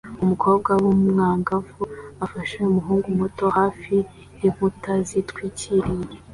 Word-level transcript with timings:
Umukobwa 0.23 0.69
w'umwangavu 0.81 1.83
afashe 2.25 2.55
umuhungu 2.69 3.07
muto 3.19 3.45
hafi 3.57 3.95
yinkuta 4.39 4.91
zitwikiriye 5.07 6.09